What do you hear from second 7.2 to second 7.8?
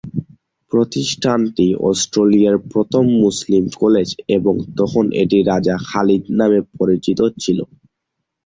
ছিল।